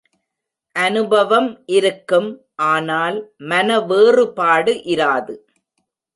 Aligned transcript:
அநுபவம் 0.75 1.49
இருக்கும் 1.67 2.29
ஆனால் 2.69 3.19
மனவேறுபாடு 3.49 4.75
இராது. 4.87 5.35